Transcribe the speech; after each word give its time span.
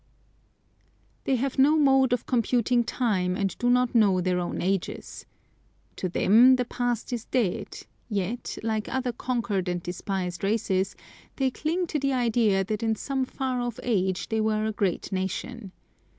They 1.25 1.35
have 1.35 1.59
no 1.59 1.77
mode 1.77 2.11
of 2.11 2.25
computing 2.25 2.83
time, 2.83 3.35
and 3.35 3.55
do 3.59 3.69
not 3.69 3.93
know 3.93 4.19
their 4.19 4.39
own 4.39 4.59
ages. 4.59 5.27
To 5.97 6.09
them 6.09 6.55
the 6.55 6.65
past 6.65 7.13
is 7.13 7.25
dead, 7.25 7.85
yet, 8.09 8.57
like 8.63 8.89
other 8.89 9.11
conquered 9.13 9.69
and 9.69 9.83
despised 9.83 10.43
races, 10.43 10.95
they 11.35 11.51
cling 11.51 11.85
to 11.85 11.99
the 11.99 12.13
idea 12.13 12.63
that 12.63 12.81
in 12.81 12.95
some 12.95 13.25
far 13.25 13.61
off 13.61 13.79
age 13.83 14.29
they 14.29 14.41
were 14.41 14.65
a 14.65 14.71
great 14.73 15.11
nation. 15.11 15.71